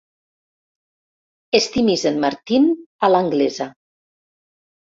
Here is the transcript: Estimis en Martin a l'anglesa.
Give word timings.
Estimis 1.59 2.07
en 2.13 2.19
Martin 2.25 2.67
a 3.09 3.13
l'anglesa. 3.15 3.71